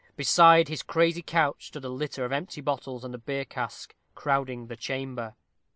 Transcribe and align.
Beside 0.15 0.67
his 0.67 0.81
crazy 0.81 1.21
couch 1.21 1.67
stood 1.67 1.85
a 1.85 1.89
litter 1.89 2.25
of 2.25 2.31
empty 2.31 2.59
bottles 2.59 3.03
and 3.03 3.13
a 3.13 3.19
beer 3.19 3.45
cask, 3.45 3.93
crowding 4.15 4.65
the 4.65 4.75
chamber. 4.75 5.35